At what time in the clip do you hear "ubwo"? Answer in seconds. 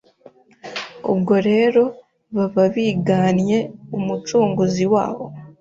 1.11-1.35